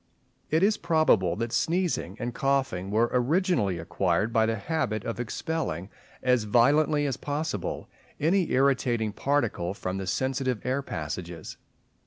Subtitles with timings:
[0.49, 5.91] It is probable that sneezing and coughing were originally acquired by the habit of expelling,
[6.23, 7.87] as violently as possible,
[8.19, 11.55] any irritating particle from the sensitive air passages.